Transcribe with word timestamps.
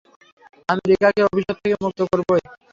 আমি 0.69 0.81
রিকাকে 0.91 1.21
অভিশাপ 1.29 1.57
থেকে 1.63 1.75
মুক্ত 1.83 1.99
করবোই! 2.09 2.41